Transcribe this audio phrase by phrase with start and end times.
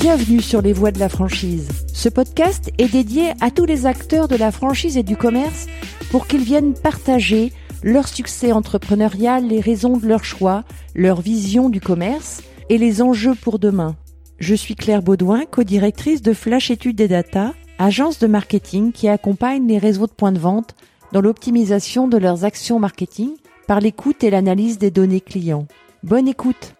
[0.00, 1.68] Bienvenue sur les voies de la franchise.
[1.94, 5.66] Ce podcast est dédié à tous les acteurs de la franchise et du commerce
[6.10, 7.52] pour qu'ils viennent partager
[7.84, 10.64] leur succès entrepreneurial, les raisons de leur choix,
[10.96, 13.94] leur vision du commerce et les enjeux pour demain.
[14.38, 19.68] Je suis Claire Baudouin, co-directrice de Flash Études des Data, agence de marketing qui accompagne
[19.68, 20.74] les réseaux de points de vente
[21.12, 23.30] dans l'optimisation de leurs actions marketing
[23.72, 25.66] par l'écoute et l'analyse des données clients.
[26.02, 26.74] Bonne écoute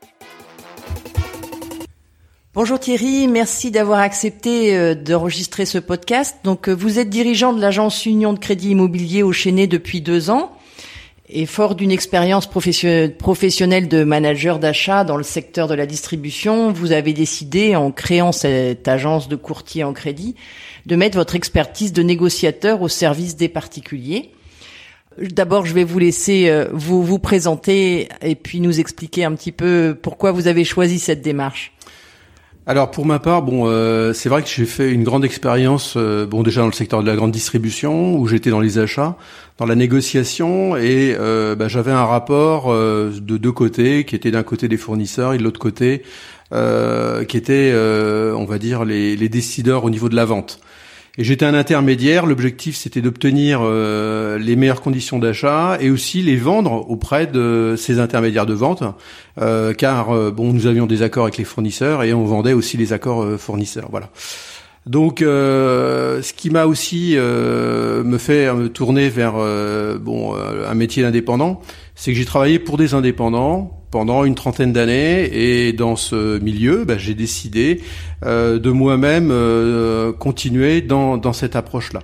[2.52, 6.36] Bonjour Thierry, merci d'avoir accepté euh, d'enregistrer ce podcast.
[6.44, 10.28] Donc euh, vous êtes dirigeant de l'agence Union de Crédit Immobilier au Chénet depuis deux
[10.28, 10.52] ans
[11.30, 16.92] et fort d'une expérience professionnelle de manager d'achat dans le secteur de la distribution, vous
[16.92, 20.34] avez décidé, en créant cette agence de courtier en crédit,
[20.84, 24.32] de mettre votre expertise de négociateur au service des particuliers.
[25.18, 29.52] D'abord, je vais vous laisser euh, vous vous présenter et puis nous expliquer un petit
[29.52, 31.72] peu pourquoi vous avez choisi cette démarche.
[32.64, 36.26] Alors pour ma part, bon, euh, c'est vrai que j'ai fait une grande expérience, euh,
[36.26, 39.16] bon déjà dans le secteur de la grande distribution où j'étais dans les achats,
[39.58, 44.44] dans la négociation et euh, bah, j'avais un rapport de deux côtés qui était d'un
[44.44, 46.02] côté des fournisseurs et de l'autre côté
[46.52, 50.60] qui était, on va dire, les, les décideurs au niveau de la vente.
[51.18, 52.24] Et j'étais un intermédiaire.
[52.24, 58.00] L'objectif, c'était d'obtenir euh, les meilleures conditions d'achat et aussi les vendre auprès de ces
[58.00, 58.82] intermédiaires de vente,
[59.38, 62.78] euh, car euh, bon, nous avions des accords avec les fournisseurs et on vendait aussi
[62.78, 63.88] les accords fournisseurs.
[63.90, 64.08] Voilà.
[64.86, 69.34] Donc, ce qui m'a aussi me fait me tourner vers
[70.00, 71.60] bon un métier d'indépendant,
[71.94, 76.84] c'est que j'ai travaillé pour des indépendants pendant une trentaine d'années et dans ce milieu,
[76.84, 77.82] bah, j'ai décidé
[78.24, 82.00] euh, de moi-même euh, continuer dans, dans cette approche-là.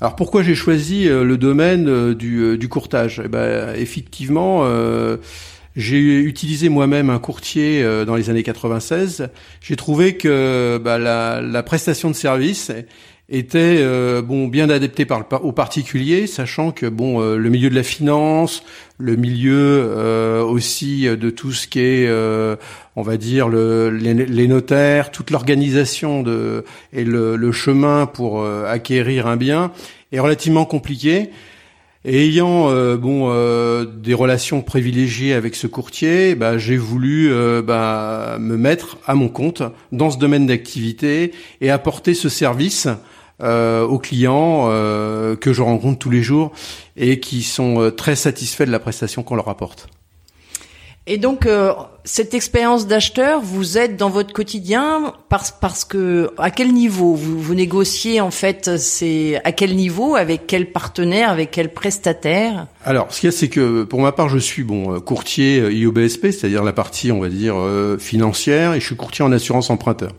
[0.00, 3.22] Alors pourquoi j'ai choisi euh, le domaine du, du courtage?
[3.24, 4.68] Eh ben, Effectivement,
[5.76, 9.28] j'ai utilisé moi-même un courtier dans les années 96.
[9.60, 12.72] J'ai trouvé que bah, la, la, prestation de service
[13.28, 17.70] était euh, bon bien adapté par le, aux particuliers, sachant que bon euh, le milieu
[17.70, 18.62] de la finance,
[18.98, 22.10] le milieu euh, aussi de tout ce qui est
[22.96, 29.36] on va dire le, les, notaires, toute l'organisation de et le chemin pour acquérir un
[29.36, 29.72] bien
[30.12, 31.30] est relativement compliqué.
[32.04, 33.30] Ayant bon
[33.84, 37.32] des relations privilégiées avec ce courtier, bah, j'ai voulu
[37.64, 41.32] bah, me mettre à mon compte dans ce domaine d'activité
[41.62, 42.88] et apporter ce service
[43.42, 46.52] euh, aux clients euh, que je rencontre tous les jours
[46.96, 49.88] et qui sont euh, très satisfaits de la prestation qu'on leur apporte.
[51.06, 51.46] Et donc
[52.04, 57.38] cette expérience d'acheteur vous aide dans votre quotidien parce parce que à quel niveau vous,
[57.38, 62.68] vous négociez en fait c'est à quel niveau avec quel partenaire avec quel prestataire?
[62.86, 66.30] Alors ce qu'il y a c'est que pour ma part je suis bon courtier IOBSP
[66.30, 67.56] c'est-à-dire la partie on va dire
[67.98, 70.12] financière et je suis courtier en assurance emprunteur.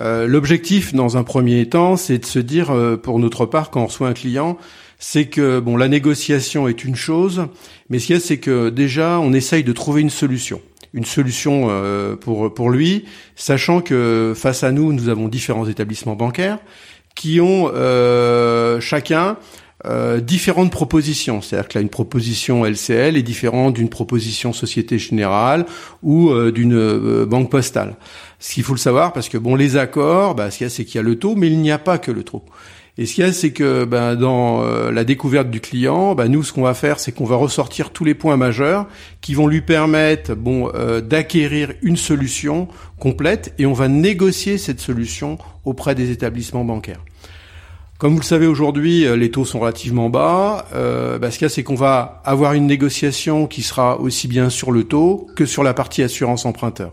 [0.00, 3.82] Euh, l'objectif, dans un premier temps, c'est de se dire, euh, pour notre part, quand
[3.82, 4.58] on reçoit un client,
[4.98, 7.46] c'est que bon, la négociation est une chose,
[7.88, 10.60] mais ce qu'il y a, c'est que déjà, on essaye de trouver une solution,
[10.92, 13.04] une solution euh, pour pour lui,
[13.36, 16.58] sachant que face à nous, nous avons différents établissements bancaires
[17.14, 17.70] qui ont
[18.80, 19.36] chacun
[20.22, 21.40] différentes propositions.
[21.40, 25.64] C'est-à-dire que là, une proposition LCL est différente d'une proposition Société Générale
[26.02, 27.94] ou d'une banque postale.
[28.40, 30.70] Ce qu'il faut le savoir, parce que bon, les accords, bah, ce qu'il y a,
[30.70, 32.42] c'est qu'il y a le taux, mais il n'y a pas que le taux.
[32.96, 36.28] Et ce qu'il y a, c'est que ben, dans euh, la découverte du client, ben,
[36.28, 38.86] nous, ce qu'on va faire, c'est qu'on va ressortir tous les points majeurs
[39.20, 42.68] qui vont lui permettre bon, euh, d'acquérir une solution
[43.00, 47.00] complète et on va négocier cette solution auprès des établissements bancaires.
[47.98, 50.66] Comme vous le savez aujourd'hui, euh, les taux sont relativement bas.
[50.72, 54.50] Ben, ce qu'il y a, c'est qu'on va avoir une négociation qui sera aussi bien
[54.50, 56.92] sur le taux que sur la partie assurance emprunteur.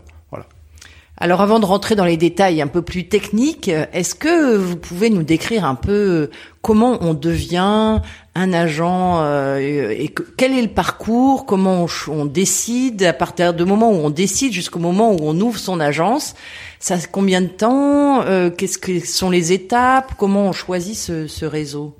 [1.22, 5.08] Alors avant de rentrer dans les détails un peu plus techniques, est-ce que vous pouvez
[5.08, 6.30] nous décrire un peu
[6.62, 8.00] comment on devient
[8.34, 13.92] un agent euh, et quel est le parcours, comment on, décide à partir du moment
[13.92, 16.34] où on décide jusqu'au moment où on ouvre son agence,
[16.80, 21.44] ça combien de temps, euh, qu'est-ce que sont les étapes, comment on choisit ce, ce
[21.44, 21.94] réseau?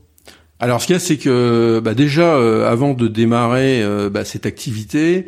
[0.59, 2.35] Alors ce qu'il y a, c'est que bah, déjà
[2.69, 5.27] avant de démarrer bah, cette activité,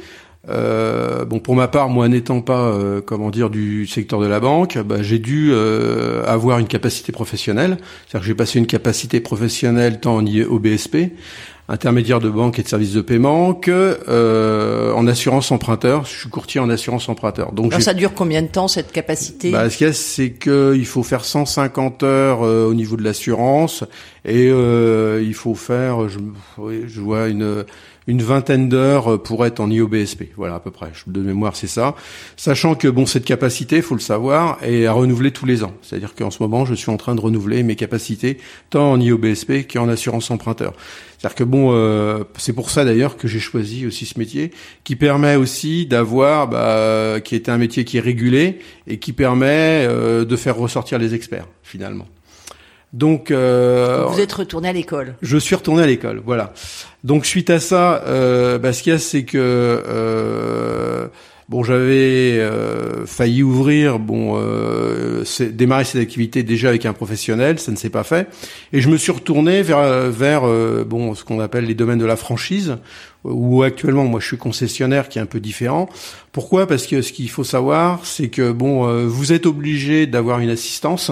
[0.49, 4.41] euh, bon, pour ma part, moi n'étant pas, euh, comment dire, du secteur de la
[4.41, 7.79] banque, bah, j'ai dû euh, avoir une capacité professionnelle.
[8.07, 10.97] C'est-à-dire que j'ai passé une capacité professionnelle tant en OBSP,
[11.69, 13.99] intermédiaire de banque et de services de paiement, que
[14.95, 16.05] en assurance emprunteur.
[16.05, 17.53] Je suis courtier en assurance emprunteur.
[17.53, 19.51] Donc Alors ça dure combien de temps cette capacité?
[19.51, 23.85] Bah, Ce qu'il y a, c'est qu'il faut faire 150 heures au niveau de l'assurance
[24.27, 26.19] et il faut faire, je,
[26.87, 27.65] je vois une
[28.07, 30.25] une vingtaine d'heures pour être en IOBSP.
[30.37, 30.93] Voilà, à peu près.
[31.07, 31.95] De mémoire, c'est ça.
[32.37, 35.73] Sachant que, bon, cette capacité, faut le savoir, est à renouveler tous les ans.
[35.83, 38.39] C'est-à-dire qu'en ce moment, je suis en train de renouveler mes capacités,
[38.71, 40.75] tant en IOBSP qu'en assurance emprunteur.
[41.25, 44.51] C'est-à-dire que bon, euh, c'est pour ça d'ailleurs que j'ai choisi aussi ce métier,
[44.85, 49.87] qui permet aussi d'avoir, bah, qui est un métier qui est régulé et qui permet
[49.89, 52.07] euh, de faire ressortir les experts finalement.
[52.95, 55.17] Donc, euh, vous êtes retourné à l'école.
[55.21, 56.53] Je suis retourné à l'école, voilà.
[57.03, 61.09] Donc suite à ça, euh, bah, ce qu'il y a, c'est que euh,
[61.49, 67.73] bon, j'avais euh, failli ouvrir, bon, euh, démarrer cette activité déjà avec un professionnel, ça
[67.73, 68.29] ne s'est pas fait,
[68.73, 70.43] et je me suis retourné vers vers
[70.87, 72.77] bon, ce qu'on appelle les domaines de la franchise,
[73.25, 75.89] où actuellement, moi, je suis concessionnaire, qui est un peu différent.
[76.31, 76.69] Pourquoi?
[76.69, 81.11] Parce que ce qu'il faut savoir, c'est que bon, vous êtes obligé d'avoir une assistance.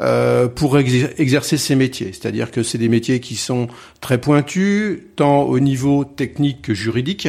[0.00, 2.12] Euh, pour exercer ces métiers.
[2.12, 3.68] C'est-à-dire que c'est des métiers qui sont
[4.00, 7.28] très pointus, tant au niveau technique que juridique.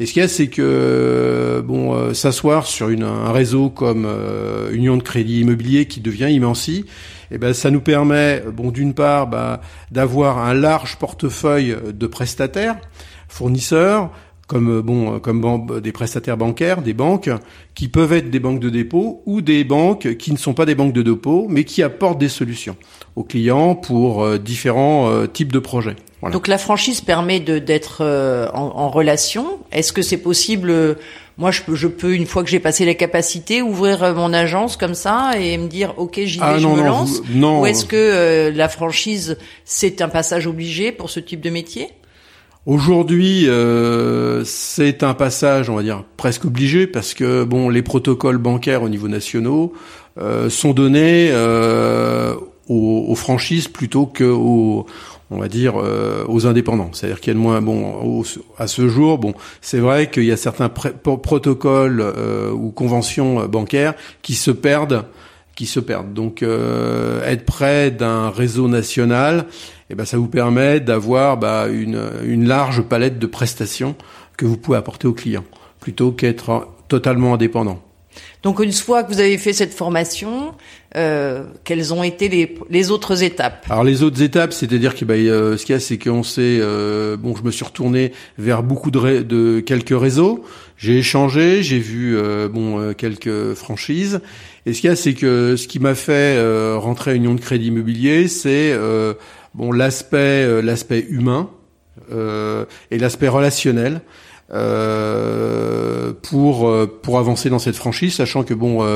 [0.00, 4.06] Et ce qu'il y a, c'est que bon, euh, s'asseoir sur une, un réseau comme
[4.08, 6.86] euh, Union de Crédit Immobilier qui devient immensi,
[7.30, 9.60] eh ben ça nous permet, bon, d'une part, bah,
[9.90, 12.78] d'avoir un large portefeuille de prestataires,
[13.28, 14.12] fournisseurs,
[14.48, 17.30] comme euh, bon euh, comme des prestataires bancaires, des banques
[17.74, 20.74] qui peuvent être des banques de dépôt ou des banques qui ne sont pas des
[20.74, 22.76] banques de dépôt mais qui apportent des solutions
[23.14, 25.94] aux clients pour euh, différents types de projets.
[26.32, 28.02] Donc la franchise permet de d'être
[28.52, 29.58] en, relation.
[29.70, 30.96] Est-ce que c'est possible
[31.36, 34.76] moi, je peux, je peux, une fois que j'ai passé la capacité, ouvrir mon agence
[34.76, 37.22] comme ça et me dire, ok, j'y vais, ah, je me lance.
[37.30, 37.60] non.
[37.60, 41.90] Ou est-ce que la franchise, c'est un passage obligé pour ce type de métier?
[42.68, 48.36] Aujourd'hui, euh, c'est un passage, on va dire, presque obligé parce que bon, les protocoles
[48.36, 49.72] bancaires au niveau nationaux
[50.20, 52.34] euh, sont donnés euh,
[52.68, 54.84] aux, franchises plutôt que aux,
[55.30, 55.76] on va dire,
[56.28, 56.90] aux indépendants.
[56.92, 58.22] C'est-à-dire qu'il y a de moins, bon,
[58.58, 59.32] à ce jour, bon,
[59.62, 62.04] c'est vrai qu'il y a certains protocoles
[62.52, 65.04] ou conventions bancaires qui se perdent,
[65.58, 66.14] qui se perdent.
[66.14, 69.46] Donc, être près d'un réseau national
[69.90, 73.96] eh ben ça vous permet d'avoir bah, une, une large palette de prestations
[74.36, 75.44] que vous pouvez apporter aux clients,
[75.80, 77.82] plutôt qu'être totalement indépendant.
[78.42, 80.54] Donc une fois que vous avez fait cette formation,
[80.96, 83.66] euh, quelles ont été les, les, autres étapes?
[83.68, 86.58] Alors les autres étapes, c'est-à-dire que bah, euh, ce qu'il y a, c'est qu'on s'est,
[86.60, 90.44] euh, bon, je me suis retourné vers beaucoup de, de quelques réseaux.
[90.76, 94.20] J'ai échangé, j'ai vu euh, bon euh, quelques franchises.
[94.68, 96.38] Et ce qu'il y a, c'est que ce qui m'a fait
[96.76, 98.76] rentrer à Union de Crédit Immobilier, c'est
[99.54, 101.50] bon l'aspect euh, l'aspect humain
[102.12, 104.00] euh, et l'aspect relationnel
[104.52, 106.70] euh, pour
[107.02, 108.86] pour avancer dans cette franchise, sachant que bon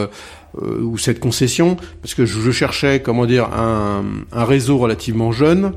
[0.55, 5.73] ou cette concession, parce que je, cherchais comment dire un, un réseau relativement jeune.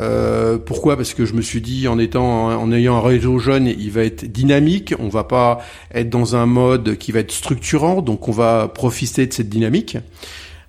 [0.00, 0.96] Euh, pourquoi?
[0.96, 4.04] Parce que je me suis dit en étant en ayant un réseau jeune, il va
[4.04, 4.94] être dynamique.
[4.98, 5.60] On va pas
[5.92, 9.96] être dans un mode qui va être structurant, donc on va profiter de cette dynamique.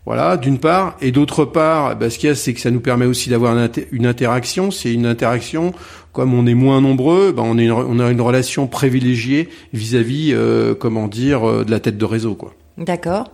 [0.05, 2.79] Voilà, d'une part, et d'autre part, bah, ce qu'il y a, c'est que ça nous
[2.79, 3.57] permet aussi d'avoir
[3.91, 4.69] une, interaction.
[4.69, 5.73] C'est une interaction,
[6.13, 11.49] comme on est moins nombreux, bah, on, a une relation privilégiée vis-à-vis, euh, comment dire,
[11.49, 12.53] euh, de la tête de réseau, quoi.
[12.77, 13.31] D'accord.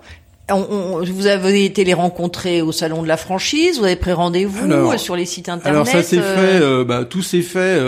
[0.51, 5.15] Vous avez été les rencontrer au salon de la franchise, vous avez pris rendez-vous sur
[5.15, 5.73] les sites internet.
[5.73, 7.79] Alors ça s'est euh fait, bah, tout s'est fait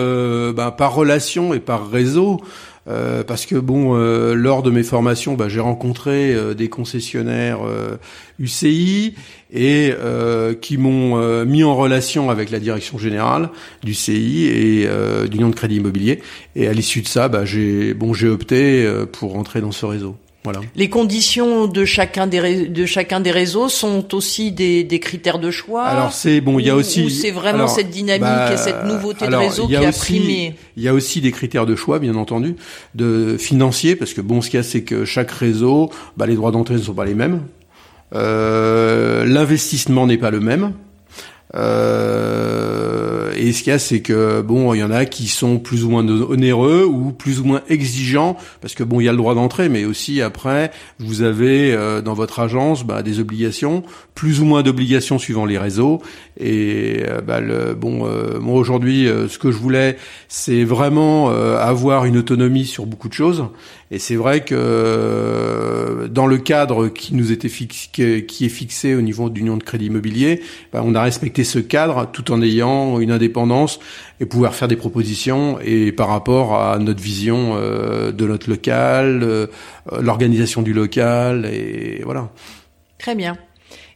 [0.54, 2.40] bah, par relation et par réseau.
[2.90, 7.60] Euh, parce que bon, euh, lors de mes formations, bah, j'ai rencontré euh, des concessionnaires
[8.40, 9.16] UCI
[9.54, 9.94] et
[10.62, 13.50] qui m'ont mis en relation avec la direction générale
[13.84, 14.88] du CI et
[15.32, 16.22] l'Union de Crédit Immobilier.
[16.56, 20.16] Et à l'issue de ça, bah, j'ai bon, j'ai opté pour rentrer dans ce réseau.
[20.44, 20.60] Voilà.
[20.76, 25.52] Les conditions de chacun des de chacun des réseaux sont aussi des, des critères de
[25.52, 25.84] choix.
[25.84, 27.10] Alors c'est bon, il y a aussi.
[27.10, 30.56] c'est vraiment cette dynamique et cette nouveauté de réseau qui a primé.
[30.76, 32.56] Il y a aussi des critères de choix, bien entendu,
[32.96, 36.36] de financiers, parce que bon, ce qu'il y a, c'est que chaque réseau, bah, les
[36.36, 37.42] droits d'entrée ne sont pas les mêmes.
[38.14, 40.74] Euh, L'investissement n'est pas le même.
[41.56, 45.60] Euh, et ce qu'il y a, c'est que bon, il y en a qui sont
[45.60, 49.12] plus ou moins onéreux ou plus ou moins exigeants, parce que bon, il y a
[49.12, 53.84] le droit d'entrée, mais aussi après, vous avez dans votre agence bah, des obligations,
[54.16, 56.02] plus ou moins d'obligations suivant les réseaux.
[56.40, 58.08] Et bah, le, bon,
[58.40, 59.98] moi aujourd'hui, ce que je voulais,
[60.28, 63.46] c'est vraiment avoir une autonomie sur beaucoup de choses.
[63.92, 69.02] Et c'est vrai que dans le cadre qui nous était fixé, qui est fixé au
[69.02, 73.12] niveau d'Union de Crédit Immobilier, bah, on a respecté ce cadre tout en ayant une
[73.24, 73.80] indépendance
[74.20, 79.22] et pouvoir faire des propositions et par rapport à notre vision euh, de notre local,
[79.24, 79.48] euh,
[80.00, 82.30] l'organisation du local et voilà.
[83.00, 83.38] Très bien.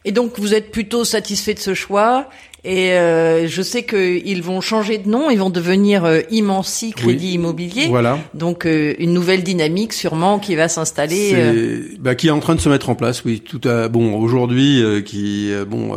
[0.04, 2.28] Et donc vous êtes plutôt satisfait de ce choix
[2.64, 7.32] et euh, je sais qu'ils vont changer de nom, ils vont devenir euh, Immensi Crédit
[7.34, 7.86] Immobilier.
[7.86, 8.18] Voilà.
[8.34, 11.96] Donc euh, une nouvelle dynamique sûrement qui va s'installer.
[12.00, 13.40] Bah, qui est en train de se mettre en place, oui.
[13.40, 15.94] Tout à bon aujourd'hui, qui bon,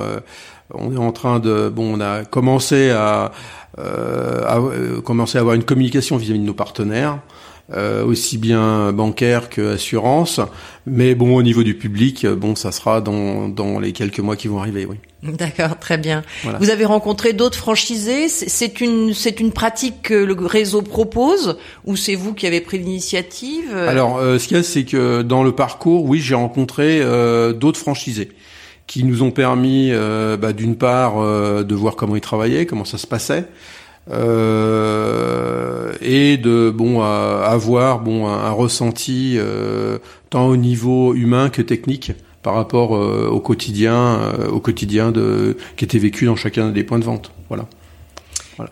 [0.73, 3.31] on est en train de bon, on a commencé à,
[3.77, 4.59] à
[5.03, 7.19] commencer à avoir une communication vis-à-vis -vis de nos partenaires.
[7.73, 10.41] Euh, aussi bien bancaire que assurance.
[10.85, 14.35] Mais bon, au niveau du public, euh, bon, ça sera dans, dans les quelques mois
[14.35, 14.97] qui vont arriver, oui.
[15.23, 16.23] D'accord, très bien.
[16.59, 18.27] Vous avez rencontré d'autres franchisés?
[18.27, 22.79] C'est une c'est une pratique que le réseau propose ou c'est vous qui avez pris
[22.79, 23.73] l'initiative?
[23.73, 27.53] Alors, euh, ce qu'il y a, c'est que dans le parcours, oui, j'ai rencontré euh,
[27.53, 28.31] d'autres franchisés
[28.91, 32.97] qui nous ont permis, euh, bah, d'une part, de voir comment ils travaillaient, comment ça
[32.97, 33.45] se passait,
[34.09, 39.99] euh, et de bon avoir bon un, ressenti euh,
[40.31, 45.85] tant au niveau humain que technique par rapport euh, au quotidien au quotidien de qui
[45.85, 47.67] était vécu dans chacun des points de vente voilà.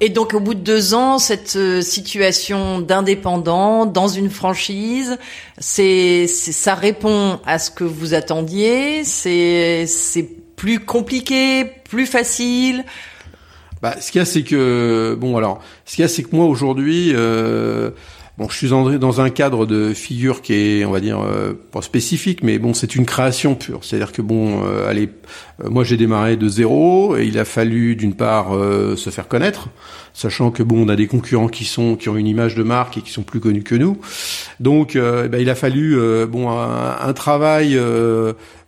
[0.02, 5.18] Et donc au bout de deux ans, cette situation d'indépendant dans une franchise,
[5.58, 9.04] c'est ça répond à ce que vous attendiez.
[9.04, 12.84] C'est c'est plus compliqué, plus facile.
[13.82, 16.36] Bah, ce qu'il y a, c'est que bon, alors, ce qu'il y a, c'est que
[16.36, 17.92] moi aujourd'hui, euh,
[18.39, 21.81] bon, je suis dans un cadre de figure qui est, on va dire, euh, pas
[21.81, 23.81] spécifique, mais bon, c'est une création pure.
[23.84, 25.10] C'est-à-dire que bon, euh, allez,
[25.63, 28.53] euh, moi j'ai démarré de zéro et il a fallu d'une part
[28.96, 29.67] se faire connaître,
[30.13, 32.98] sachant que bon, on a des concurrents qui sont qui ont une image de marque
[32.98, 33.98] et qui sont plus connus que nous.
[34.60, 37.77] Donc, eh ben, il a fallu bon un, un travail.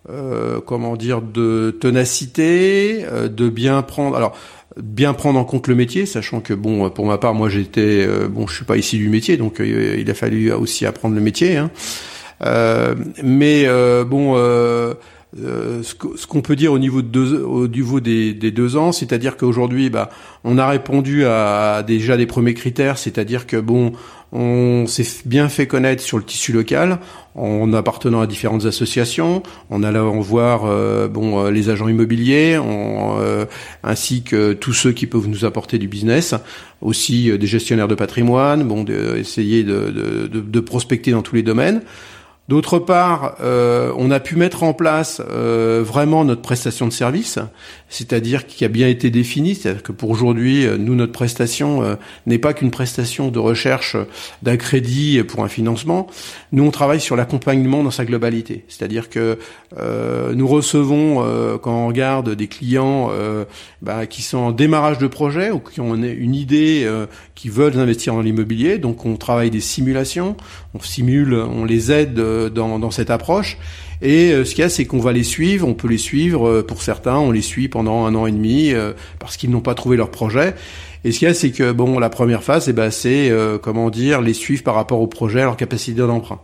[0.09, 4.17] Euh, comment dire de ténacité, de bien prendre.
[4.17, 4.35] Alors,
[4.77, 8.27] bien prendre en compte le métier, sachant que bon, pour ma part, moi j'étais euh,
[8.27, 11.21] bon, je suis pas ici du métier, donc euh, il a fallu aussi apprendre le
[11.21, 11.57] métier.
[11.57, 11.71] Hein.
[12.43, 13.65] Euh, mais
[14.05, 14.35] bon,
[15.33, 19.38] ce qu'on peut dire au niveau de deux, au niveau des, des deux ans, c'est-à-dire
[19.38, 20.09] qu'aujourd'hui, bah,
[20.43, 23.93] on a répondu à déjà des premiers critères, c'est-à-dire que bon,
[24.33, 27.00] on s'est bien fait connaître sur le tissu local
[27.35, 33.45] en appartenant à différentes associations, en allant voir euh, bon euh, les agents immobiliers, euh,
[33.83, 36.33] ainsi que tous ceux qui peuvent nous apporter du business,
[36.81, 41.43] aussi des gestionnaires de patrimoine, bon de, essayer de, de, de prospecter dans tous les
[41.43, 41.81] domaines.
[42.51, 47.39] D'autre part, euh, on a pu mettre en place euh, vraiment notre prestation de service,
[47.88, 52.39] c'est-à-dire qui a bien été définie, c'est-à-dire que pour aujourd'hui, euh, nous, notre prestation n'est
[52.39, 53.96] pas qu'une prestation de recherche
[54.43, 56.08] d'un crédit pour un financement.
[56.51, 59.39] Nous, on travaille sur l'accompagnement dans sa globalité, c'est-à-dire que
[60.34, 63.12] nous recevons, quand on regarde des clients
[63.81, 66.89] bah, qui sont en démarrage de projet ou qui ont une idée,
[67.36, 70.36] qui veulent investir dans l'immobilier, donc on travaille des simulations,
[70.74, 73.57] on simule, on les aide dans, dans cette approche.
[74.01, 76.48] Et euh, ce qu'il y a, c'est qu'on va les suivre, on peut les suivre,
[76.48, 79.62] euh, pour certains, on les suit pendant un an et demi euh, parce qu'ils n'ont
[79.62, 80.55] pas trouvé leur projet.
[81.03, 83.31] Et ce qu'il y a, c'est que bon, la première phase, eh ben, c'est
[83.63, 86.39] comment dire, les suivre par rapport au projet, à leur capacité d'emprunt.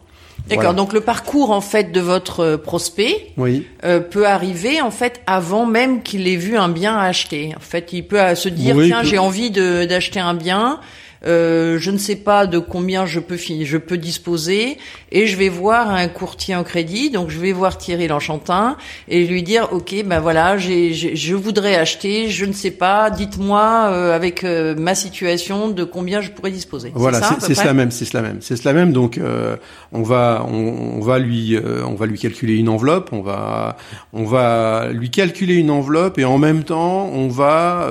[0.50, 0.74] D'accord.
[0.74, 3.68] Donc le parcours en fait de votre prospect oui.
[4.10, 7.54] peut arriver en fait avant même qu'il ait vu un bien à acheter.
[7.56, 10.80] En fait, il peut se dire tiens, j'ai envie d'acheter un bien.
[11.28, 14.78] Euh, je ne sais pas de combien je peux je peux disposer
[15.12, 17.10] et je vais voir un courtier en crédit.
[17.10, 18.78] Donc je vais voir Thierry Lanchantin
[19.10, 23.90] et lui dire ok ben voilà j'ai, je voudrais acheter je ne sais pas dites-moi
[23.92, 26.92] euh, avec euh, ma situation de combien je pourrais disposer.
[26.96, 28.94] Voilà c'est, cela même c'est cela même c'est cela même.
[28.94, 29.20] Donc
[29.92, 33.78] on va on, va lui on va lui calculer une enveloppe on va
[34.14, 37.90] on va lui calculer une enveloppe et en même temps on va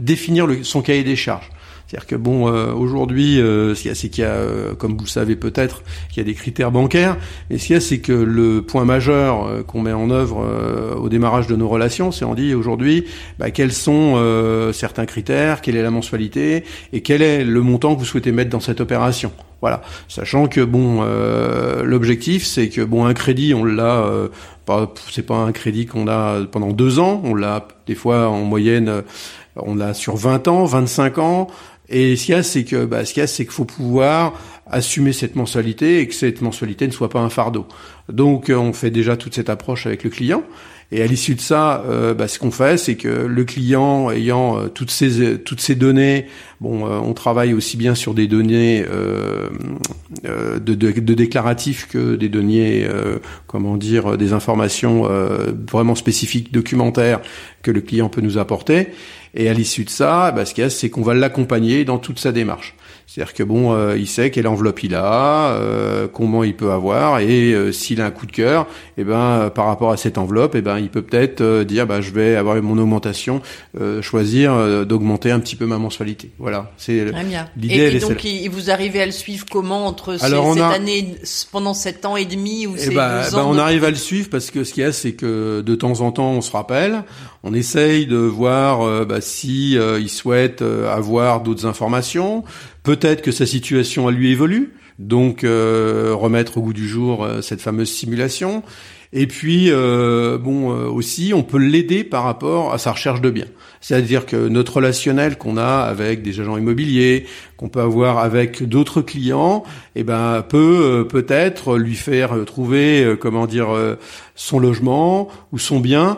[0.00, 1.51] définir le, son cahier des charges
[1.92, 4.72] c'est-à-dire que bon, euh, aujourd'hui, euh, ce qu'il y a, c'est qu'il y a, euh,
[4.72, 7.18] comme vous le savez peut-être, qu'il y a des critères bancaires.
[7.50, 10.42] Et ce qu'il y a, c'est que le point majeur euh, qu'on met en œuvre
[10.98, 13.04] au démarrage de nos relations, c'est on dit aujourd'hui,
[13.38, 14.16] bah, quels sont
[14.72, 18.50] certains critères, quelle est la mensualité et quel est le montant que vous souhaitez mettre
[18.50, 19.32] dans cette opération.
[19.60, 21.02] Voilà, sachant que bon,
[21.82, 24.06] l'objectif, c'est que bon, un crédit, on l'a
[24.64, 28.42] pas c'est pas un crédit qu'on a pendant deux ans, on l'a des fois en
[28.42, 29.02] moyenne
[29.56, 31.48] On l'a sur 20 ans, 25 ans.
[31.92, 33.64] Et ce qu'il y a, c'est que, bah, ce qu'il y a, c'est qu'il faut
[33.64, 37.66] pouvoir assumer cette mensualité et que cette mensualité ne soit pas un fardeau.
[38.08, 40.42] Donc, on fait déjà toute cette approche avec le client.
[40.94, 44.58] Et à l'issue de ça, euh, bah, ce qu'on fait, c'est que le client ayant
[44.58, 46.26] euh, toutes ces toutes ces données,
[46.60, 52.28] bon, euh, on travaille aussi bien sur des données de, de, de, déclaratifs que des
[52.28, 52.86] données,
[53.46, 55.08] comment dire, des informations
[55.70, 57.20] vraiment spécifiques documentaires
[57.62, 58.88] que le client peut nous apporter.
[59.34, 61.98] Et à l'issue de ça, bah, ce qu'il y a, c'est qu'on va l'accompagner dans
[61.98, 62.74] toute sa démarche.
[63.06, 67.18] C'est-à-dire que bon, euh, il sait quelle enveloppe il a, euh, comment il peut avoir,
[67.18, 68.62] et euh, s'il a un coup de cœur,
[68.96, 71.86] et eh ben par rapport à cette enveloppe, et eh ben il peut peut-être dire,
[71.86, 73.42] bah je vais avoir mon augmentation,
[74.00, 76.30] choisir d'augmenter un petit peu ma mensualité.
[76.38, 77.04] Voilà, c'est
[77.56, 77.74] l'idée.
[77.74, 81.16] Et, et donc il, vous arrivez à le suivre comment entre cette année,
[81.50, 83.96] pendant sept ans et demi ou eh ces ben, deux ans On arrive à le
[83.96, 86.52] suivre parce que ce qu'il y a, c'est que de temps en temps, on se
[86.52, 87.04] rappelle,
[87.42, 92.44] on essaye de voir bah, si il souhaite avoir d'autres informations
[92.82, 97.40] Peut-être que sa situation à lui évolue, donc euh, remettre au goût du jour euh,
[97.40, 98.64] cette fameuse simulation.
[99.12, 103.46] Et puis, euh, bon, aussi, on peut l'aider par rapport à sa recherche de biens.
[103.82, 107.26] C'est-à-dire que notre relationnel qu'on a avec des agents immobiliers,
[107.58, 109.64] qu'on peut avoir avec d'autres clients,
[109.96, 113.68] eh ben, peut peut-être lui faire trouver, comment dire,
[114.34, 116.16] son logement ou son bien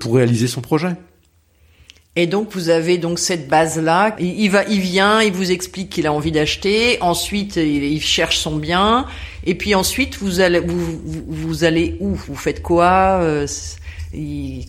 [0.00, 0.96] pour réaliser son projet.
[2.18, 4.16] Et donc vous avez donc cette base là.
[4.18, 6.96] Il, va, il vient, il vous explique qu'il a envie d'acheter.
[7.02, 9.04] Ensuite, il, cherche son bien.
[9.44, 12.14] Et puis ensuite, vous allez, vous, vous, allez où?
[12.14, 13.18] Vous faites quoi?
[13.20, 13.46] Euh,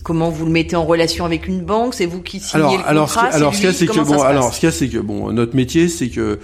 [0.02, 1.94] Comment vous le mettez en relation avec une banque?
[1.94, 3.28] C'est vous qui signez alors, le contrat?
[3.28, 4.98] Alors, ce qu'il y a, c'est que bon, alors ce qu'il y a, c'est que
[4.98, 6.38] bon, notre métier, c'est que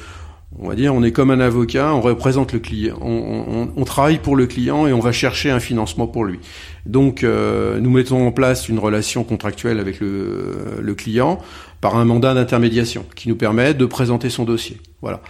[0.58, 4.36] on va dire, on est comme un avocat, on représente le client, on, travaille pour
[4.36, 6.38] le client et on va chercher un financement pour lui.
[6.86, 11.40] Donc, euh, nous mettons en place une relation contractuelle avec le, le client
[11.80, 14.78] par un mandat d'intermédiation qui nous permet de présenter son dossier.
[15.02, 15.20] Voilà.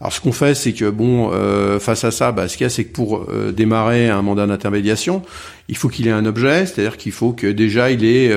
[0.00, 2.66] Alors, ce qu'on fait, c'est que bon, euh, face à ça, bah, ce qu'il y
[2.66, 5.22] a, c'est que pour euh, démarrer un mandat d'intermédiation,
[5.68, 8.34] il faut qu'il ait un objet, c'est-à-dire qu'il faut que déjà il ait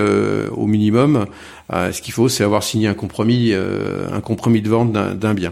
[0.50, 1.26] au minimum,
[1.72, 5.52] ce qu'il faut, c'est avoir signé un compromis, un compromis de vente d'un bien.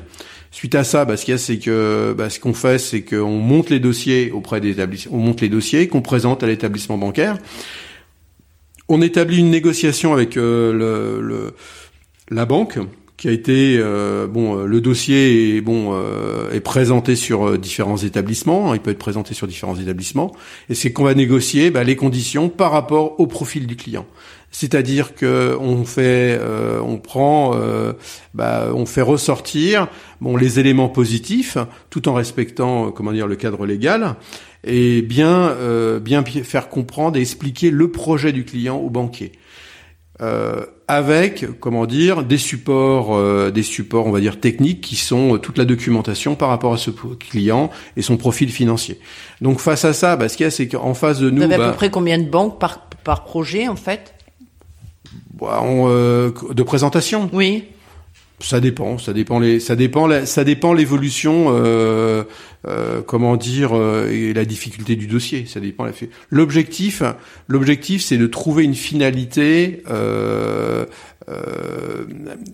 [0.55, 3.01] Suite à ça, bah, ce qu'il y a, c'est que bah, ce qu'on fait, c'est
[3.01, 6.97] qu'on monte les dossiers auprès des établissements, on monte les dossiers qu'on présente à l'établissement
[6.97, 7.37] bancaire.
[8.87, 11.51] On établit une négociation avec euh,
[12.31, 12.79] la banque
[13.17, 15.95] qui a été euh, bon euh, le dossier est bon
[16.51, 20.31] est présenté sur différents établissements il peut être présenté sur différents établissements
[20.69, 24.05] et c'est qu'on va négocier bah, les conditions par rapport au profil du client
[24.57, 27.91] c'est-à-dire que on fait, euh, on prend, euh,
[28.33, 29.89] bah, on fait ressortir
[30.21, 31.57] bon les éléments positifs,
[31.89, 34.15] tout en respectant, euh, comment dire, le cadre légal,
[34.63, 35.53] et bien,
[35.99, 39.33] bien faire comprendre et expliquer le projet du client au banquier.
[40.87, 45.65] Avec comment dire des supports des supports on va dire techniques qui sont toute la
[45.65, 48.99] documentation par rapport à ce client et son profil financier
[49.41, 51.43] donc face à ça bah, ce qu'il y a c'est qu'en face de nous Vous
[51.43, 54.13] avez à peu bah près combien de banques par par projet en fait?
[55.39, 57.29] Bah, euh, de présentation.
[57.31, 57.65] Oui.
[58.39, 62.23] Ça dépend, ça dépend les, ça dépend, ça dépend l'évolution, euh,
[62.67, 63.73] euh, comment dire,
[64.09, 65.45] et la difficulté du dossier.
[65.47, 65.87] Ça dépend.
[66.29, 67.01] L'objectif,
[67.47, 69.83] l'objectif, c'est de trouver une finalité.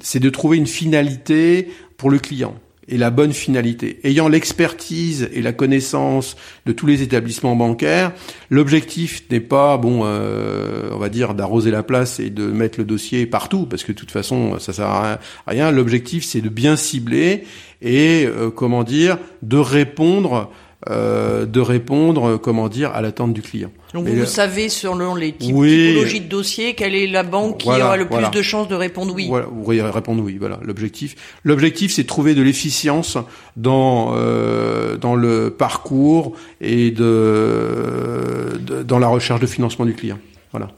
[0.01, 1.67] c'est de trouver une finalité
[1.97, 2.55] pour le client
[2.91, 3.99] et la bonne finalité.
[4.03, 8.11] Ayant l'expertise et la connaissance de tous les établissements bancaires,
[8.49, 12.85] l'objectif n'est pas, bon, euh, on va dire, d'arroser la place et de mettre le
[12.85, 15.71] dossier partout, parce que de toute façon, ça sert à rien.
[15.71, 17.45] L'objectif, c'est de bien cibler
[17.81, 20.51] et, euh, comment dire, de répondre
[20.89, 23.71] euh, de répondre, comment dire, à l'attente du client.
[23.93, 28.07] Donc vous, savez selon les typologies de dossiers quelle est la banque qui aura le
[28.07, 29.29] plus de chances de répondre oui.
[29.29, 30.37] Voilà, répondre oui.
[30.39, 31.15] Voilà, l'objectif.
[31.43, 33.17] L'objectif, c'est de trouver de l'efficience
[33.57, 40.19] dans euh, dans le parcours et de, de dans la recherche de financement du client.
[40.51, 40.69] Voilà.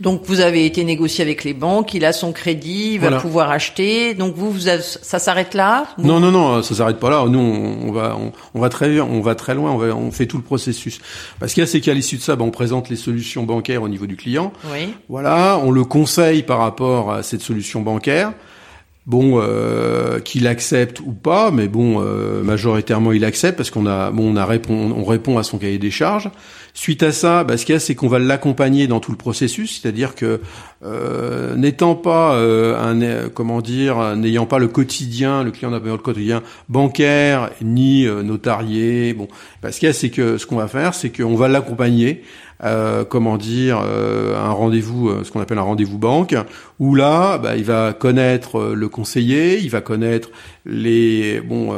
[0.00, 3.50] Donc vous avez été négocié avec les banques, il a son crédit, il va pouvoir
[3.50, 4.14] acheter.
[4.14, 7.24] Donc vous, vous ça s'arrête là Non, non, non, ça s'arrête pas là.
[7.28, 8.16] Nous, on, va,
[8.54, 9.72] on, va très, on va très loin.
[9.72, 11.00] On, va, on fait tout le processus.
[11.40, 13.82] Parce qu'il y a, c'est qu'à l'issue de ça, ben, on présente les solutions bancaires
[13.82, 14.52] au niveau du client.
[14.72, 14.94] Oui.
[15.08, 18.32] Voilà, on le conseille par rapport à cette solution bancaire
[19.08, 24.10] bon euh, qu'il accepte ou pas mais bon euh, majoritairement il accepte parce qu'on a
[24.10, 26.30] bon on a répond on répond à son cahier des charges.
[26.74, 29.16] Suite à ça bah, ce qu'il y a c'est qu'on va l'accompagner dans tout le
[29.16, 30.40] processus c'est-à-dire que
[30.84, 35.88] euh, n'étant pas euh, un comment dire n'ayant pas le quotidien le client n'a pas
[35.88, 39.26] le quotidien bancaire ni notarié bon
[39.62, 42.22] bah, ce qu'il y a c'est que ce qu'on va faire c'est qu'on va l'accompagner
[42.64, 46.34] euh, comment dire, euh, un rendez-vous, euh, ce qu'on appelle un rendez-vous banque,
[46.78, 50.30] où là, bah, il va connaître le conseiller, il va connaître
[50.66, 51.74] les bon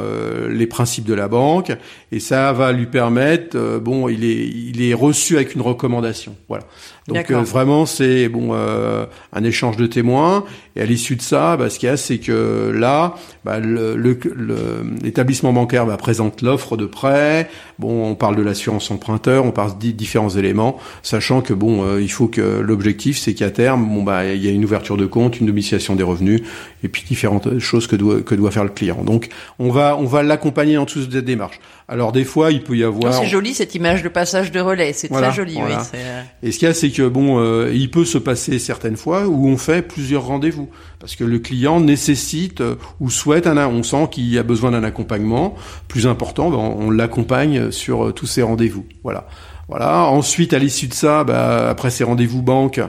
[0.49, 1.71] les principes de la banque,
[2.11, 6.65] et ça va lui permettre, bon, il est il est reçu avec une recommandation, voilà.
[7.07, 10.43] Donc vraiment c'est bon un échange de témoins,
[10.75, 15.53] et à l'issue de ça, bah, ce qu'il y a, c'est que là, bah, l'établissement
[15.53, 17.49] bancaire va présenter l'offre de prêt.
[17.79, 22.01] Bon, on parle de l'assurance emprunteur, on parle de différents éléments, sachant que bon, euh,
[22.01, 25.05] il faut que l'objectif, c'est qu'à terme, bon bah, il y a une ouverture de
[25.05, 26.41] compte, une domiciliation des revenus,
[26.83, 29.03] et puis différentes choses que doit que doit faire le client.
[29.03, 31.59] Donc, on va on va l'accompagner dans toute cette démarche.
[31.87, 33.13] Alors des fois, il peut y avoir.
[33.13, 35.57] C'est joli cette image de passage de relais, c'est très joli.
[35.57, 36.21] Oui, euh.
[36.41, 39.27] et ce qu'il y a, c'est que bon, euh, il peut se passer certaines fois
[39.27, 42.63] où on fait plusieurs rendez-vous parce que le client nécessite
[42.99, 45.55] ou souhaite un, on sent qu'il a besoin d'un accompagnement
[45.87, 48.85] plus important, ben, on l'accompagne sur tous ces rendez-vous.
[49.03, 49.27] Voilà.
[49.67, 50.05] Voilà.
[50.05, 52.81] Ensuite, à l'issue de ça, bah, après ces rendez-vous banque,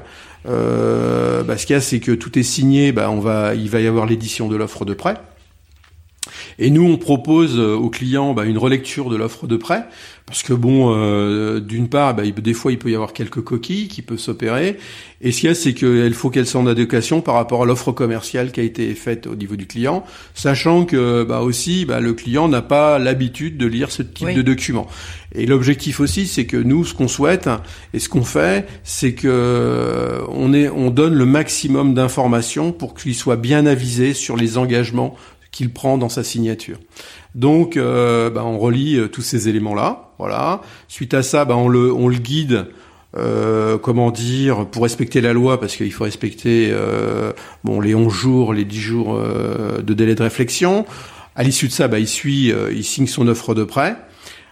[0.46, 2.92] euh, bah, ce qu'il y a, c'est que tout est signé.
[2.92, 5.16] Bah, on va, il va y avoir l'édition de l'offre de prêt.
[6.58, 9.84] Et nous, on propose euh, aux clients bah, une relecture de l'offre de prêt,
[10.26, 13.88] parce que bon, euh, d'une part, bah, des fois, il peut y avoir quelques coquilles
[13.88, 14.76] qui peuvent s'opérer.
[15.20, 17.66] Et ce qu'il y a, c'est qu'il faut qu'elles soient en adéquation par rapport à
[17.66, 22.00] l'offre commerciale qui a été faite au niveau du client, sachant que bah, aussi, bah,
[22.00, 24.86] le client n'a pas l'habitude de lire ce type de document.
[25.34, 27.48] Et l'objectif aussi, c'est que nous, ce qu'on souhaite
[27.94, 33.14] et ce qu'on fait, c'est que on, est, on donne le maximum d'informations pour qu'il
[33.14, 35.16] soit bien avisé sur les engagements
[35.52, 36.78] qu'il prend dans sa signature.
[37.34, 40.10] Donc, euh, bah, on relie euh, tous ces éléments-là.
[40.18, 40.62] Voilà.
[40.88, 42.66] Suite à ça, bah, on, le, guide.
[43.14, 48.10] Euh, comment dire, pour respecter la loi, parce qu'il faut respecter euh, bon les 11
[48.10, 50.86] jours, les 10 jours de délai de réflexion.
[51.36, 53.96] À l'issue de ça, bah, il suit, il signe son offre de prêt.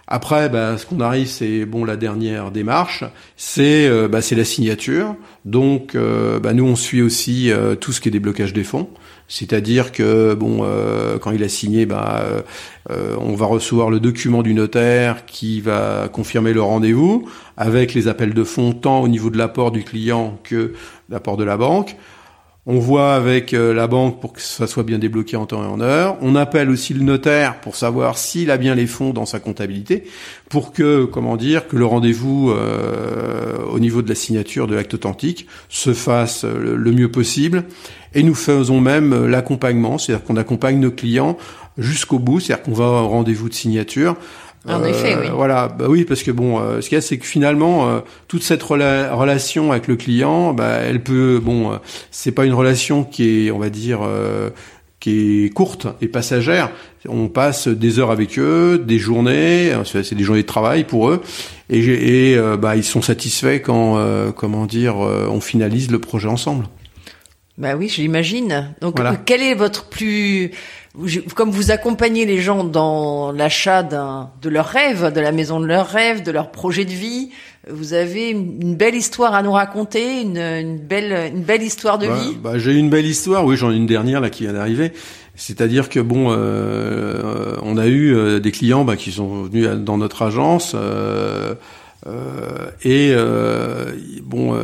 [0.05, 3.03] Après, ce qu'on arrive, c'est bon la dernière démarche,
[3.35, 5.15] c'est la signature.
[5.45, 8.89] Donc, nous on suit aussi tout ce qui est déblocage des fonds.
[9.33, 12.21] C'est-à-dire que bon, euh, quand il a signé, bah,
[12.89, 18.09] euh, on va recevoir le document du notaire qui va confirmer le rendez-vous avec les
[18.09, 20.73] appels de fonds tant au niveau de l'apport du client que
[21.07, 21.95] l'apport de la banque.
[22.67, 25.65] On voit avec euh, la banque pour que ça soit bien débloqué en temps et
[25.65, 26.17] en heure.
[26.21, 30.03] On appelle aussi le notaire pour savoir s'il a bien les fonds dans sa comptabilité,
[30.47, 34.93] pour que, comment dire, que le rendez-vous euh, au niveau de la signature de l'acte
[34.93, 37.63] authentique se fasse euh, le mieux possible.
[38.13, 41.37] Et nous faisons même l'accompagnement, c'est-à-dire qu'on accompagne nos clients
[41.79, 44.17] jusqu'au bout, c'est-à-dire qu'on va au rendez-vous de signature
[44.67, 45.27] en effet, oui.
[45.33, 47.99] Voilà, bah oui, parce que bon, euh, ce qu'il y a, c'est que finalement, euh,
[48.27, 51.75] toute cette relation avec le client, bah, elle peut, bon, euh,
[52.11, 54.01] c'est pas une relation qui est, on va dire,
[54.99, 56.69] qui est courte et passagère.
[57.07, 61.21] On passe des heures avec eux, des journées, c'est des journées de travail pour eux,
[61.71, 63.97] et, et bah, ils sont satisfaits quand,
[64.35, 66.65] comment dire, on finalise le projet ensemble.
[67.61, 68.73] Bah oui, j'imagine.
[68.81, 70.51] Donc, quel est votre plus
[71.35, 75.87] comme vous accompagnez les gens dans l'achat de leur rêve, de la maison de leur
[75.87, 77.29] rêve, de leur projet de vie,
[77.69, 82.35] vous avez une belle histoire à nous raconter, une, belle, une belle histoire de vie?
[82.43, 84.91] Bah, j'ai une belle histoire, oui, j'en ai une dernière là qui vient d'arriver.
[85.35, 89.97] C'est-à-dire que bon, euh, on a eu euh, des clients bah, qui sont venus dans
[89.97, 90.73] notre agence.
[90.75, 91.55] Euh,
[92.83, 93.15] et
[94.23, 94.57] bon,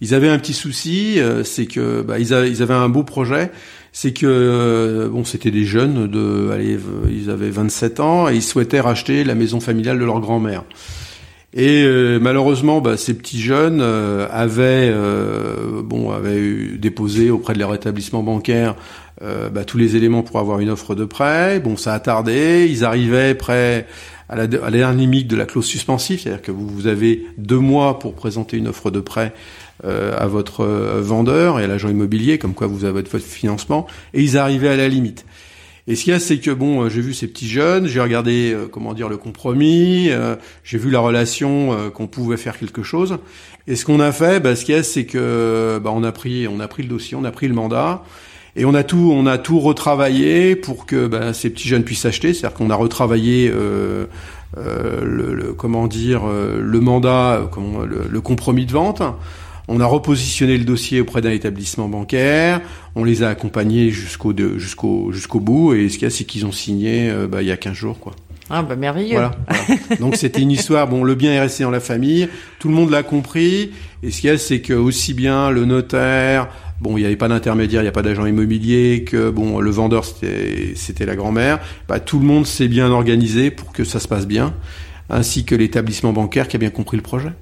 [0.00, 3.50] ils avaient un petit souci, c'est que bah, ils, ils, avaient un beau projet,
[3.92, 6.78] c'est que euh, bon, c'était des jeunes de, allez,
[7.10, 10.64] ils avaient 27 ans et ils souhaitaient racheter la maison familiale de leur grand-mère.
[11.52, 14.94] Et euh, malheureusement, bah, ces petits jeunes euh, avaient,
[15.82, 18.76] bon, avaient déposé auprès de leur établissement bancaire
[19.52, 21.60] bah, tous les éléments pour avoir une offre de prêt.
[21.60, 22.66] Bon, ça a tardé.
[22.70, 23.86] Ils arrivaient près
[24.30, 27.26] à la, à la dernière limite de la clause suspensive, c'est-à-dire que vous, vous avez
[27.36, 29.34] deux mois pour présenter une offre de prêt
[29.84, 33.86] euh, à votre euh, vendeur et à l'agent immobilier, comme quoi vous avez votre financement,
[34.14, 35.26] et ils arrivaient à la limite.
[35.88, 38.00] Et ce qu'il y a, c'est que bon, euh, j'ai vu ces petits jeunes, j'ai
[38.00, 40.10] regardé, comment dire, le compromis,
[40.62, 43.18] j'ai vu la relation qu'on pouvait faire quelque chose.
[43.66, 46.12] Et ce qu'on a fait, bah, ce qu'il y a, c'est que bah, on a
[46.12, 48.04] pris, on a pris le dossier, on a pris le mandat,
[48.56, 52.06] et on a tout, on a tout retravaillé pour que bah, ces petits jeunes puissent
[52.06, 52.34] acheter.
[52.34, 53.50] C'est-à-dire qu'on a retravaillé.
[53.52, 54.06] Euh,
[54.56, 57.48] le, le, comment dire le mandat,
[57.88, 59.00] le, le compromis de vente.
[59.72, 62.60] On a repositionné le dossier auprès d'un établissement bancaire,
[62.96, 66.44] on les a accompagnés jusqu'au jusqu'au jusqu'au bout et ce qu'il y a c'est qu'ils
[66.44, 68.12] ont signé euh, bah, il y a 15 jours quoi.
[68.52, 69.12] Ah bah merveilleux.
[69.12, 69.30] Voilà,
[70.00, 70.88] Donc c'était une histoire.
[70.88, 72.28] Bon, le bien est resté dans la famille.
[72.58, 73.70] Tout le monde l'a compris.
[74.02, 76.48] Et ce qu'il y a, c'est que aussi bien le notaire,
[76.80, 79.70] bon, il n'y avait pas d'intermédiaire, il n'y a pas d'agent immobilier, que bon, le
[79.70, 81.60] vendeur c'était c'était la grand-mère.
[81.88, 84.54] Bah, tout le monde s'est bien organisé pour que ça se passe bien,
[85.08, 87.32] ainsi que l'établissement bancaire qui a bien compris le projet.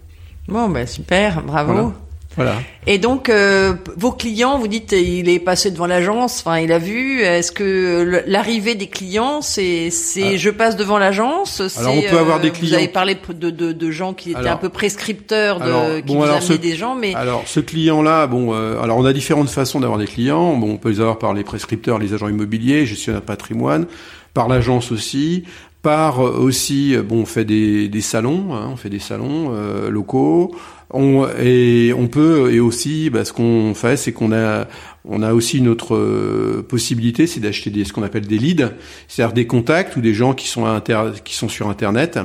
[0.48, 1.72] Bon, ben super, bravo.
[1.72, 1.92] Voilà.
[2.38, 2.55] Voilà.
[2.87, 6.79] Et donc, euh, vos clients, vous dites, il est passé devant l'agence, enfin, il a
[6.79, 7.20] vu.
[7.20, 10.37] Est-ce que l'arrivée des clients, c'est, c'est, Ah.
[10.37, 13.72] je passe devant l'agence Alors, on peut avoir des Vous clients- avez parlé de, de,
[13.72, 16.46] de gens qui étaient Alors- un peu prescripteurs, de, Alors, qui bon, vous alors, amenaient
[16.46, 19.98] ce- des gens, mais Alors ce client-là, bon, euh, alors on a différentes façons d'avoir
[19.98, 20.55] des clients.
[20.57, 23.87] Bon, on peut les avoir par les prescripteurs, les agents immobiliers, gestionnaires de patrimoine,
[24.33, 25.42] par l'agence aussi,
[25.83, 29.51] par euh, aussi, euh, bon, on fait des, des salons, hein, on fait des salons
[29.53, 30.55] euh, locaux.
[30.90, 34.66] On, et on peut et aussi, bah, ce qu'on fait, c'est qu'on a
[35.05, 38.70] on a aussi une autre euh, possibilité, c'est d'acheter des ce qu'on appelle des leads,
[39.07, 42.18] c'est-à-dire des contacts ou des gens qui sont à inter- qui sont sur internet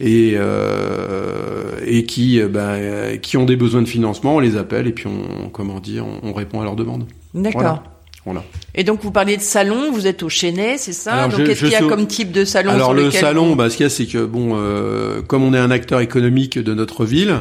[0.00, 4.86] et euh, et qui euh, euh, qui ont des besoins de financement, on les appelle
[4.86, 7.04] et puis on comment dire, on, on répond à leurs demandes.
[7.34, 7.60] d'accord.
[7.60, 7.82] Voilà.
[8.24, 8.42] Voilà.
[8.74, 11.60] Et donc, vous parliez de salon, vous êtes au Chenet, c'est ça Alors, Donc, qu'est-ce
[11.60, 13.84] qu'il y a comme type de salon Alors sur le salon, vous- bah, ce qu'il
[13.84, 17.36] y a, c'est que bon, euh, comme on est un acteur économique de notre ville,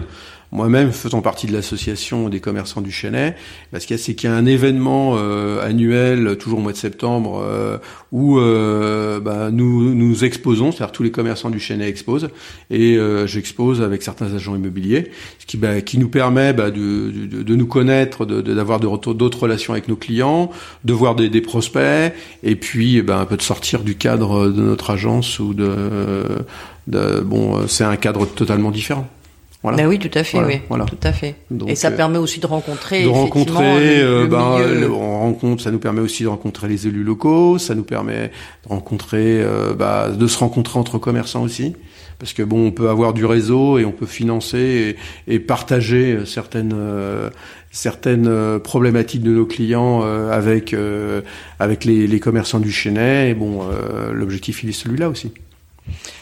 [0.51, 2.91] moi-même faisant partie de l'association des commerçants du
[3.71, 6.61] bah, ce qu'il y a, c'est qu'il y a un événement euh, annuel, toujours au
[6.61, 7.77] mois de septembre, euh,
[8.11, 12.29] où euh, bah, nous nous exposons, c'est-à-dire tous les commerçants du Chênay exposent,
[12.69, 17.11] et euh, j'expose avec certains agents immobiliers, ce qui, bah, qui nous permet bah, de,
[17.11, 20.51] de, de nous connaître, d'avoir de, d'autres relations avec nos clients,
[20.85, 24.61] de voir des, des prospects, et puis bah, un peu de sortir du cadre de
[24.61, 25.75] notre agence ou de,
[26.87, 29.07] de bon, c'est un cadre totalement différent.
[29.69, 29.83] Voilà.
[29.83, 30.85] Ben oui, tout à fait, Voilà, oui, voilà.
[30.85, 31.35] tout à fait.
[31.51, 34.79] Donc, Et ça euh, permet aussi de rencontrer, de rencontrer, le, euh, le ben, milieu.
[34.81, 38.31] le- on rencontre, ça nous permet aussi de rencontrer les élus locaux, ça nous permet
[38.63, 41.75] de rencontrer, euh, bah, de se rencontrer entre commerçants aussi,
[42.19, 44.95] parce que bon, on peut avoir du réseau et on peut financer
[45.27, 47.29] et, et partager euh, certaines euh,
[47.71, 51.21] certaines euh, problématiques de nos clients euh, avec euh,
[51.59, 53.31] avec les, les commerçants du Chênay.
[53.31, 55.31] Et bon, euh, l'objectif il est celui-là aussi.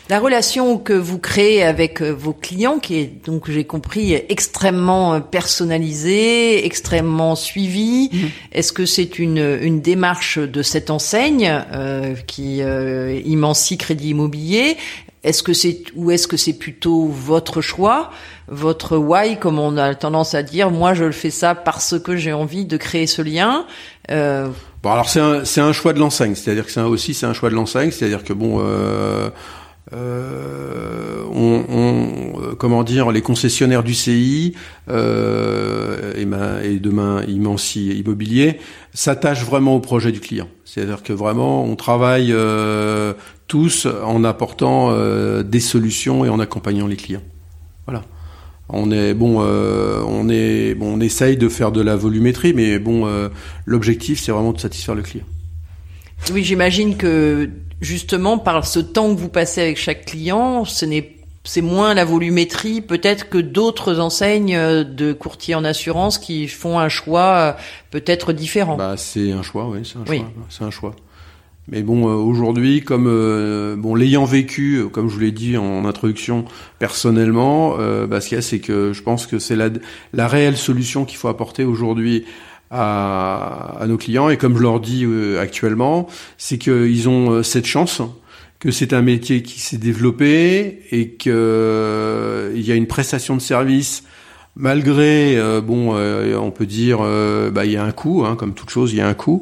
[0.07, 5.15] La relation que vous créez avec euh, vos clients, qui est donc j'ai compris extrêmement
[5.15, 8.11] euh, personnalisée, extrêmement suivie.
[8.13, 8.29] Mhm.
[8.51, 14.77] Est-ce que c'est une une démarche de cette enseigne euh, qui euh, Imensi Crédit Immobilier?
[15.25, 18.11] Est-ce que c'est ou est-ce que c'est plutôt votre choix,
[18.47, 22.15] votre why, comme on a tendance à dire Moi, je le fais ça parce que
[22.15, 23.65] j'ai envie de créer ce lien?
[24.11, 24.49] Euh,
[24.85, 27.33] Bon, alors c'est un, c'est un choix de l'enseigne, c'est-à-dire que c'est aussi c'est un
[27.33, 29.31] choix de l'enseigne, c'est-à-dire que bon, euh,
[29.93, 34.53] euh, on, on- euh, comment dire, les concessionnaires du CI
[34.91, 38.59] euh, et, et demain Imensi Immobilier
[38.93, 40.49] s'attachent vraiment au projet du client.
[40.65, 43.13] C'est-à-dire que vraiment on travaille euh,
[43.47, 47.23] tous en apportant euh, des solutions et en accompagnant les clients.
[47.87, 48.03] Voilà.
[48.69, 52.79] On est bon, euh, on est bon, on essaye de faire de la volumétrie, mais
[52.79, 53.29] bon, euh,
[53.65, 55.25] l'objectif c'est vraiment de satisfaire le client.
[56.31, 57.49] Oui, j'imagine que
[57.81, 61.11] justement par ce temps que vous passez avec chaque client, ce n'est
[61.43, 66.79] c'est moins la volumétrie peut-être que d'autres enseignes euh, de courtiers en assurance qui font
[66.79, 67.55] un choix
[67.91, 68.77] peut-être différent.
[68.77, 70.23] Bah, c'est un choix, oui, c'est un Oui.
[70.59, 70.95] un choix.
[71.67, 75.57] Mais bon, euh, aujourd'hui, comme euh, bon, l'ayant vécu, euh, comme je vous l'ai dit
[75.57, 76.45] en introduction,
[76.77, 79.69] personnellement, euh, bah, ce qu'il y a, c'est que je pense que c'est la,
[80.13, 82.25] la réelle solution qu'il faut apporter aujourd'hui
[82.69, 84.29] à, à nos clients.
[84.29, 88.01] Et comme je leur dis euh, actuellement, c'est qu'ils ont cette chance
[88.59, 93.41] que c'est un métier qui s'est développé et que il y a une prestation de
[93.41, 94.03] service
[94.55, 96.99] malgré euh, bon euh, on peut dire
[97.51, 99.41] bah il y a un coût hein, comme toute chose il y a un coût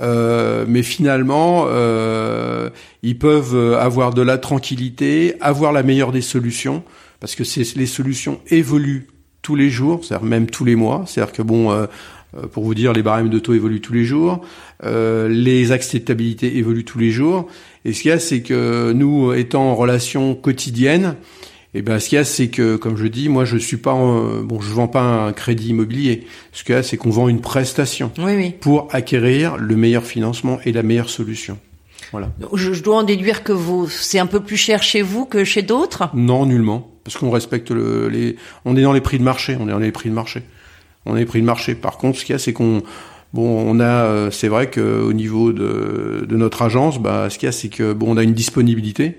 [0.00, 2.70] euh, mais finalement euh,
[3.02, 6.82] ils peuvent avoir de la tranquillité avoir la meilleure des solutions
[7.20, 7.44] parce que
[7.78, 9.08] les solutions évoluent
[9.42, 11.86] tous les jours c'est-à-dire même tous les mois c'est-à-dire que bon
[12.36, 14.40] euh, pour vous dire, les barèmes de taux évoluent tous les jours,
[14.84, 17.46] euh, les acceptabilités évoluent tous les jours.
[17.84, 21.16] Et ce qu'il y a, c'est que nous, étant en relation quotidienne,
[21.76, 23.92] et ben, ce qu'il y a, c'est que, comme je dis, moi, je suis pas,
[23.92, 26.26] en- bon, je vends pas un crédit immobilier.
[26.52, 28.54] Ce qu'il y a, c'est qu'on vend une prestation Oui, oui.
[28.60, 31.58] pour acquérir le meilleur financement et la meilleure solution.
[32.12, 32.30] Voilà.
[32.54, 35.44] Je, je dois en déduire que vous c'est un peu plus cher chez vous que
[35.44, 36.08] chez d'autres?
[36.14, 39.66] Non, nullement, parce qu'on respecte le, les, on est dans les prix de marché, on
[39.68, 40.42] est dans les prix de marché,
[41.04, 41.74] on est les prix de marché.
[41.74, 42.82] Par contre, ce qu'il y a, c'est qu'on,
[43.34, 47.38] bon, on a, euh, c'est vrai que au niveau de, de notre agence, bah, ce
[47.38, 49.18] qu'il y a, c'est que bon, on a une disponibilité,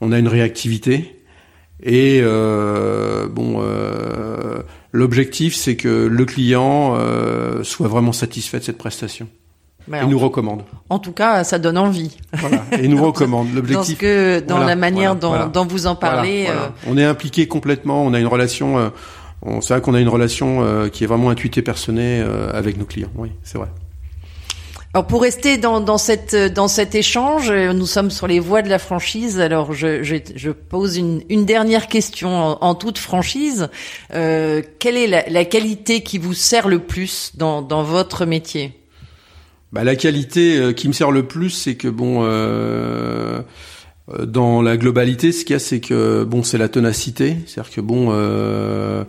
[0.00, 1.15] on a une réactivité,
[1.82, 4.62] et euh, bon, euh,
[4.92, 9.28] l'objectif, c'est que le client euh, soit vraiment satisfait de cette prestation
[9.88, 10.62] Ben, en, nous recommande.
[10.88, 12.16] en tout cas, ça donne envie.
[12.32, 13.48] Voilà, et nous recommande.
[13.48, 13.98] Dans ce L'objectif.
[13.98, 16.46] que dans Voilà, la manière voilà, dont, dont vous en parlez.
[16.48, 16.68] Euh.
[16.86, 18.88] On est impliqué complètement, on a une relation, euh,
[19.42, 22.78] on, c'est vrai qu'on a une relation euh, qui est vraiment intuitée, personnée euh, avec
[22.78, 23.68] nos clients, oui, c'est vrai.
[24.96, 28.70] Alors pour rester dans, dans, cette, dans cet échange, nous sommes sur les voies de
[28.70, 29.38] la franchise.
[29.40, 33.68] Alors je, je, je pose une, une, dernière question en, toute franchise.
[34.14, 38.72] Euh, quelle est la, la, qualité qui vous sert le plus dans, dans votre métier?
[39.70, 43.42] Bah, La qualité euh, qui me sert le plus, c'est que bon, euh,
[44.14, 47.36] euh, dans la globalité, ce qu'il y a, c'est que bon, c'est la ténacité.
[47.44, 48.08] C'est-à-dire que bon.
[48.12, 49.04] Euh,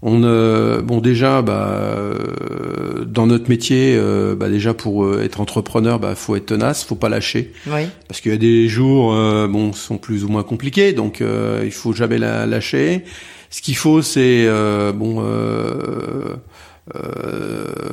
[0.00, 5.98] on euh, bon déjà bah euh, dans notre métier euh, bah déjà pour être entrepreneur
[5.98, 7.52] bah faut être tenace, faut pas lâcher.
[7.66, 7.88] Oui.
[8.06, 9.12] Parce qu'il y a des jours
[9.48, 13.04] bon sont plus ou moins compliqués donc il faut jamais la lâcher.
[13.50, 14.48] Ce qu'il faut c'est
[14.94, 15.22] bon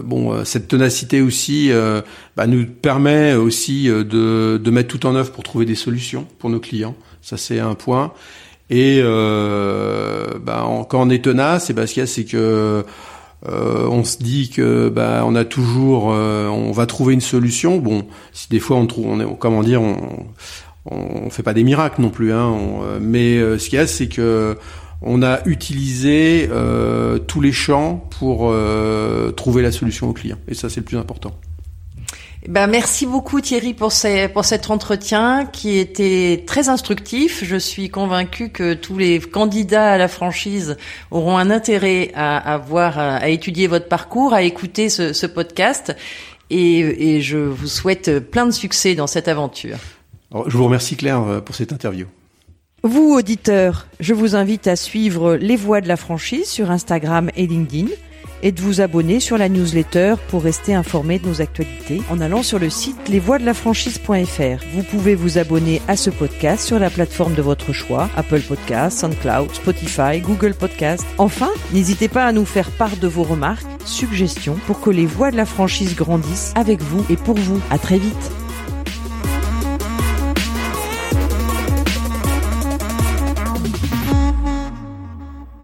[0.03, 1.71] bon, cette ténacité aussi
[2.37, 6.51] bah, nous permet aussi de, de mettre tout en œuvre pour trouver des solutions pour
[6.51, 6.95] nos clients.
[7.21, 8.13] Ça c'est un point.
[8.69, 12.83] Et euh, bah, quand on est tenace, et bah, ce qu'il y a, c'est que
[13.47, 17.77] euh, on se dit que bah, on a toujours, euh, on va trouver une solution.
[17.77, 20.25] Bon, si des fois on trouve, on est, comment dire, on,
[20.85, 22.55] on fait pas des miracles non plus, hein.
[23.01, 24.57] mais euh, ce qu'il y a, c'est que
[25.01, 28.51] on a utilisé euh, tous les champs pour
[29.35, 31.31] trouver la solution au client, et ça c'est le plus important.
[32.47, 37.43] Ben, merci beaucoup Thierry pour, ces, pour cet entretien qui était très instructif.
[37.43, 40.77] Je suis convaincue que tous les candidats à la franchise
[41.09, 45.95] auront un intérêt à, à voir, à, étudier votre parcours, à écouter ce, ce podcast.
[46.51, 49.77] Et, et, je vous souhaite plein de succès dans cette aventure.
[50.45, 52.05] je vous remercie Claire pour cette interview.
[52.83, 57.47] Vous, auditeurs, je vous invite à suivre les voies de la franchise sur Instagram et
[57.47, 57.87] LinkedIn
[58.43, 62.43] et de vous abonner sur la newsletter pour rester informé de nos actualités en allant
[62.43, 64.65] sur le site lesvoiesdelafranchise.fr.
[64.73, 68.99] Vous pouvez vous abonner à ce podcast sur la plateforme de votre choix, Apple Podcasts,
[68.99, 71.05] SoundCloud, Spotify, Google Podcasts.
[71.17, 75.31] Enfin, n'hésitez pas à nous faire part de vos remarques, suggestions pour que les voix
[75.31, 77.59] de la franchise grandissent avec vous et pour vous.
[77.69, 78.44] À très vite.